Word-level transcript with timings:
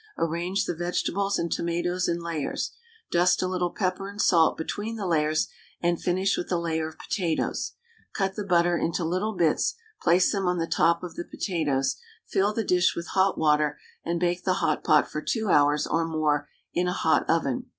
Arrange 0.17 0.65
the 0.65 0.73
vegetables 0.73 1.37
and 1.37 1.51
tomatoes 1.51 2.07
in 2.07 2.19
layers; 2.19 2.71
dust 3.11 3.43
a 3.43 3.47
little 3.47 3.69
pepper 3.69 4.09
and 4.09 4.19
salt 4.19 4.57
between 4.57 4.95
the 4.95 5.05
layers, 5.05 5.47
and 5.79 6.01
finish 6.01 6.35
with 6.37 6.51
a 6.51 6.57
layer 6.57 6.87
of 6.87 6.97
potatoes. 6.97 7.73
Cut 8.11 8.33
the 8.35 8.43
butter 8.43 8.75
into 8.75 9.05
little 9.05 9.33
bits, 9.35 9.75
place 10.01 10.31
them 10.31 10.47
on 10.47 10.57
the 10.57 10.65
top 10.65 11.03
of 11.03 11.13
the 11.13 11.23
potatoes, 11.23 11.97
fill 12.25 12.51
the 12.51 12.63
dish 12.63 12.95
with 12.95 13.09
hot 13.09 13.37
water, 13.37 13.77
and 14.03 14.19
bake 14.19 14.43
the 14.43 14.53
hot 14.53 14.83
pot 14.83 15.07
for 15.07 15.21
2 15.21 15.49
hours 15.49 15.85
or 15.85 16.03
more 16.07 16.49
in 16.73 16.87
a 16.87 16.93
hot 16.93 17.23
oven. 17.29 17.67